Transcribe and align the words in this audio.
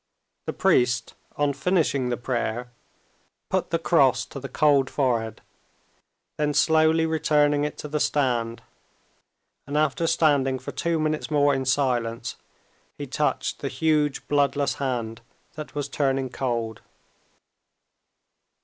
The 0.47 0.53
priest, 0.53 1.13
on 1.37 1.53
finishing 1.53 2.09
the 2.09 2.17
prayer, 2.17 2.71
put 3.49 3.69
the 3.69 3.77
cross 3.77 4.25
to 4.25 4.39
the 4.39 4.49
cold 4.49 4.89
forehead, 4.89 5.41
then 6.37 6.55
slowly 6.55 7.05
returned 7.05 7.63
it 7.63 7.77
to 7.77 7.87
the 7.87 7.99
stand, 7.99 8.63
and 9.67 9.77
after 9.77 10.07
standing 10.07 10.57
for 10.57 10.71
two 10.71 10.99
minutes 10.99 11.29
more 11.29 11.53
in 11.53 11.65
silence, 11.65 12.35
he 12.97 13.05
touched 13.05 13.59
the 13.59 13.67
huge, 13.67 14.27
bloodless 14.27 14.73
hand 14.73 15.21
that 15.53 15.75
was 15.75 15.87
turning 15.87 16.31
cold. 16.31 16.81